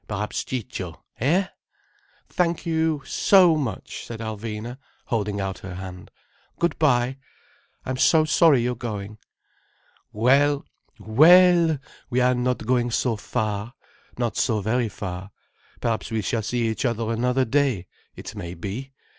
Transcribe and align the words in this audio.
Perhaps 0.07 0.45
Ciccio? 0.45 1.03
Hé?" 1.21 1.49
"Thank 2.27 2.65
you 2.65 3.03
so 3.05 3.55
much," 3.55 4.03
said 4.07 4.19
Alvina, 4.19 4.79
holding 5.05 5.39
out 5.39 5.59
her 5.59 5.75
hand. 5.75 6.09
"Good 6.57 6.79
bye. 6.79 7.17
I'm 7.85 7.97
so 7.97 8.25
sorry 8.25 8.63
you're 8.63 8.73
going." 8.73 9.19
"Well—well! 10.11 11.77
We 12.09 12.19
are 12.19 12.33
not 12.33 12.65
going 12.65 12.89
so 12.89 13.15
very 13.15 13.19
far. 13.29 13.73
Not 14.17 14.37
so 14.37 14.59
very 14.59 14.89
far. 14.89 15.29
Perhaps 15.81 16.09
we 16.09 16.23
shall 16.23 16.41
see 16.41 16.67
each 16.67 16.83
other 16.83 17.11
another 17.11 17.45
day. 17.45 17.85
It 18.15 18.33
may 18.35 18.55
be. 18.55 18.93